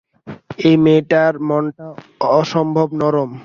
[0.59, 1.87] এই মেয়েটার মনটা
[2.39, 3.31] অসম্ভব নরম।